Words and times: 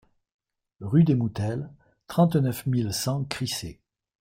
Rue 0.79 1.03
des 1.03 1.13
Moutelles, 1.13 1.69
trente-neuf 2.07 2.65
mille 2.65 2.91
cent 2.91 3.23
Crissey 3.25 3.79